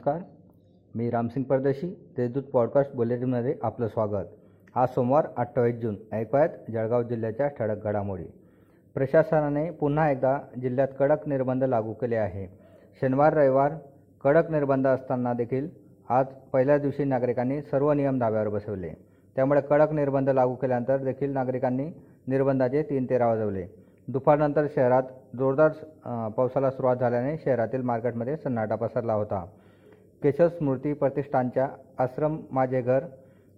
नमस्कार. 0.00 0.22
मी 0.94 1.10
रामसिंग 1.10 1.44
परदेशी 1.44 1.88
तेजदूत 2.18 2.42
पॉडकास्ट 2.42 2.94
बुलेटिनमध्ये 2.94 3.54
आपलं 3.62 3.88
स्वागत. 3.88 4.26
आज 4.74 4.88
सोमवार 4.88 5.26
अठ्ठावीस 5.36 5.76
जून. 5.76 5.96
ऐकूयात 6.12 6.48
जळगाव 6.72 7.02
जिल्ह्याच्या 7.02 7.48
ठळक 7.48 7.84
घडामोडी. 7.84 8.24
प्रशासनाने 8.94 9.70
पुन्हा 9.70 10.10
एकदा 10.10 10.38
जिल्ह्यात 10.62 10.88
कडक 10.98 11.28
निर्बंध 11.28 11.64
लागू 11.64 11.92
केले 11.92 12.16
आहे. 12.16 12.46
शनिवार 13.00 13.32
रविवार 13.32 13.72
कडक 14.24 14.50
निर्बंध 14.50 14.86
असताना 14.86 15.32
देखील 15.32 15.68
आज 16.08 16.26
पहिल्या 16.52 16.78
दिवशी 16.78 17.04
नागरिकांनी 17.04 17.62
सर्व 17.62 17.92
नियम 17.92 18.18
धाब्यावर 18.18 18.48
बसवले. 18.48 18.90
त्यामुळे 19.36 19.60
कडक 19.60 19.92
निर्बंध 19.92 20.30
लागू 20.30 20.54
केल्यानंतर 20.54 20.96
देखील 20.96 21.32
नागरिकांनी 21.32 21.90
निर्बंधाचे 22.28 22.82
तीन 22.82 23.06
तेरा 23.10 23.26
वाजवले. 23.26 23.66
दुपारनंतर 24.08 24.66
शहरात 24.74 25.02
जोरदार 25.38 25.72
पावसाला 26.36 26.70
सुरुवात 26.70 26.96
झाल्याने 26.96 27.36
शहरातील 27.44 27.82
मार्केटमध्ये 27.82 28.36
सन्नाटा 28.36 28.74
पसरला 28.74 29.14
होता. 29.14 29.44
केशव 30.22 30.48
स्मृती 30.48 30.92
प्रतिष्ठानच्या 30.92 31.68
आश्रम 31.98 32.36
माझे 32.50 32.80
घर 32.82 33.04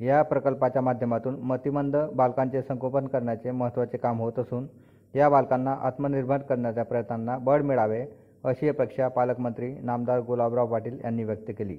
या 0.00 0.22
प्रकल्पाच्या 0.22 0.82
माध्यमातून 0.82 1.36
मतिमंद 1.42 1.96
बालकांचे 2.14 2.62
संगोपन 2.62 3.06
करण्याचे 3.06 3.50
महत्त्वाचे 3.50 3.96
काम 3.96 4.20
होत 4.20 4.38
असून 4.38 4.66
या 5.14 5.28
बालकांना 5.28 5.74
आत्मनिर्भर 5.82 6.38
करण्याच्या 6.38 6.84
प्रयत्नांना 6.84 7.36
बळ 7.38 7.62
मिळावे 7.62 8.04
अशी 8.44 8.68
अपेक्षा 8.68 9.08
पालकमंत्री 9.08 9.72
नामदार 9.82 10.20
गुलाबराव 10.20 10.66
पाटील 10.66 10.98
यांनी 11.04 11.24
व्यक्त 11.24 11.50
केली. 11.58 11.76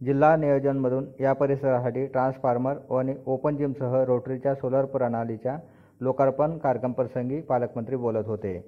जिल्हा 0.00 0.34
नियोजनमधून 0.36 1.06
या 1.20 1.32
परिसरासाठी 1.32 2.06
ट्रान्सफॉर्मर 2.06 2.76
आणि 2.98 3.14
ओपन 3.26 3.56
जिमसह 3.56 4.02
रोटरीच्या 4.04 4.54
सोलर 4.54 4.84
प्रणालीच्या 4.84 5.56
लोकार्पण 6.00 6.56
कार्यक्रमप्रसंगी 6.58 7.40
पालकमंत्री 7.40 7.96
बोलत 7.96 8.26
होते. 8.26 8.60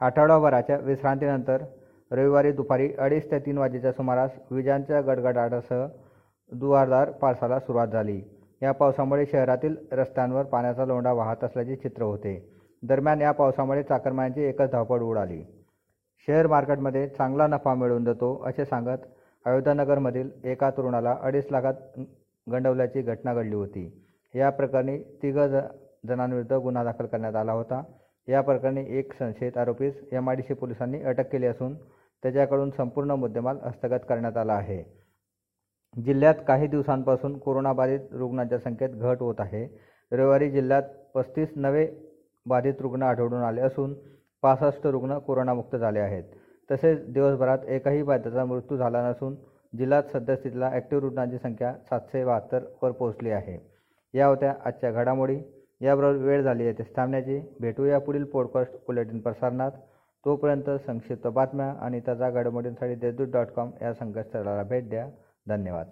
आठवडाभराच्या 0.00 0.76
विश्रांतीनंतर 0.76 1.62
रविवारी 2.10 2.52
दुपारी 2.52 2.88
अडीच 2.98 3.30
ते 3.30 3.38
तीन 3.38 3.58
वाजेच्या 3.58 3.92
सुमारास 3.92 4.30
विजांच्या 4.50 5.00
गडगडाटासह 5.00 5.86
दुवारदार 6.52 7.10
पावसाला 7.10 7.58
सुरुवात 7.60 7.88
झाली. 7.88 8.20
या 8.62 8.72
पावसामुळे 8.72 9.24
शहरातील 9.26 9.76
रस्त्यांवर 9.92 10.44
पाण्याचा 10.44 10.84
लोंढा 10.84 11.12
वाहत 11.12 11.44
असल्याचे 11.44 11.76
चित्र 11.76 12.02
होते. 12.02 12.34
दरम्यान 12.82 13.20
या 13.20 13.32
पावसामुळे 13.32 13.82
चाकरमान्यांची 13.82 14.42
एकच 14.42 14.70
धावपळ 14.70 15.02
उडाली. 15.02 15.42
शेअर 16.28 16.46
मार्केटमध्ये 16.46 17.06
चांगला 17.08 17.46
नफा 17.46 17.74
मिळवून 17.74 18.04
देतो 18.04 18.34
असे 18.46 18.64
सांगत 18.64 19.06
अयोध्यानगरमधील 19.46 20.30
एका 20.44 20.70
तरुणाला 20.70 21.16
अडीच 21.22 21.50
लाखात 21.50 21.98
गंडवल्याची 22.46 23.02
घटना 23.02 23.34
घडली 23.34 23.54
होती. 23.54 23.90
या 24.34 24.50
प्रकरणी 24.50 24.98
तिघ 25.22 25.38
ज 25.38 25.60
जणांविरुद्ध 26.08 26.52
गुन्हा 26.52 26.84
दाखल 26.84 27.06
करण्यात 27.06 27.34
आला 27.36 27.52
होता. 27.52 27.82
या 28.28 28.40
प्रकरणी 28.40 28.84
एक 28.88 29.12
संशयित 29.12 29.56
आरोपीस 29.58 29.94
एम 30.12 30.30
आय 30.30 30.36
डी 30.36 30.42
सी 30.42 30.54
पोलिसांनी 30.54 31.02
अटक 31.02 31.30
केली 31.32 31.46
असून 31.46 31.74
त्याच्याकडून 32.22 32.70
संपूर्ण 32.70 33.10
मुद्देमाल 33.10 33.56
हस्तगत 33.62 34.04
करण्यात 34.08 34.36
आला 34.36 34.52
आहे. 34.52 34.82
जिल्ह्यात 36.04 36.34
काही 36.48 36.66
दिवसांपासून 36.66 37.38
कोरोनाबाधित 37.38 38.00
रुग्णांच्या 38.12 38.58
संख्येत 38.58 38.90
घट 38.90 39.20
होत 39.20 39.34
आहे. 39.38 39.66
रविवारी 40.12 40.50
जिल्ह्यात 40.50 40.82
पस्तीस 41.14 41.48
नवे 41.56 41.86
बाधित 42.46 42.80
रुग्ण 42.80 43.02
आढळून 43.02 43.42
आले 43.42 43.60
असून 43.60 43.94
पासष्ट 44.42 44.86
रुग्ण 44.86 45.18
कोरोनामुक्त 45.18 45.76
झाले 45.76 45.98
आहेत. 45.98 46.24
तसेच 46.70 47.12
दिवसभरात 47.12 47.58
एकही 47.68 48.02
बाधिताचा 48.02 48.44
मृत्यू 48.44 48.76
झाला 48.76 49.08
नसून 49.10 49.34
जिल्ह्यात 49.78 50.02
सद्यस्थितीला 50.12 50.70
ॲक्टिव्ह 50.70 51.02
रुग्णांची 51.04 51.38
संख्या 51.38 51.74
सातशे 51.90 52.24
बहात्तरवर 52.24 52.90
पोहोचली 52.90 53.30
आहे. 53.30 53.58
या 54.14 54.26
होत्या 54.26 54.54
आजच्या 54.64 54.90
घडामोडी. 54.90 55.40
याबरोबर 55.80 56.16
वेळ 56.16 56.42
झाली 56.42 56.64
येथे 56.64 56.82
थांबण्याची 56.82 57.40
भेटूया 57.60 57.98
पुढील 57.98 58.24
पॉडकास्ट 58.24 58.74
बुलेटिन 58.74 59.20
प्रसारणात. 59.20 59.70
तोपर्यंत 60.24 60.70
संक्षिप्त 60.86 61.26
बातम्या 61.26 61.74
आणि 61.80 62.00
ताजा 62.00 62.30
घडामोडींसाठी 62.30 62.94
देशदूत 62.94 63.28
डॉट 63.28 63.46
कॉम 63.46 63.70
या 63.82 63.94
संकेतस्थळाला 63.94 64.62
भेट 64.62 64.90
द्या. 64.90 65.06
धन्यवाद. 65.48 65.86